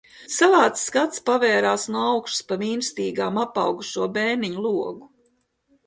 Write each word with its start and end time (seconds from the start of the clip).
Savāds 0.35 0.85
skats 0.87 1.21
pavērās 1.27 1.85
no 1.97 2.07
augšas 2.15 2.41
pa 2.49 2.59
vīnstīgām 2.65 3.41
apaugušo 3.47 4.13
bēniņu 4.19 4.69
logu. 4.69 5.11